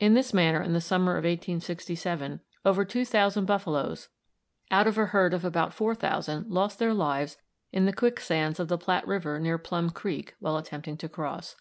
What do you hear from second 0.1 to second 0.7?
this manner,